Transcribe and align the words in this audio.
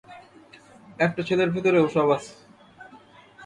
একটা 0.99 1.21
ছেলের 1.23 1.49
ভেতরেও 1.49 1.85
সব 1.87 2.07
আছে। 2.09 2.33